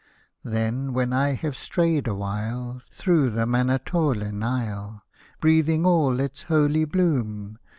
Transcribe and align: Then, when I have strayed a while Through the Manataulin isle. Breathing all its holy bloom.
Then, 0.43 0.93
when 0.93 1.13
I 1.13 1.33
have 1.33 1.55
strayed 1.55 2.07
a 2.07 2.15
while 2.15 2.81
Through 2.89 3.29
the 3.29 3.45
Manataulin 3.45 4.41
isle. 4.43 5.03
Breathing 5.39 5.85
all 5.85 6.19
its 6.19 6.41
holy 6.41 6.85
bloom. 6.85 7.59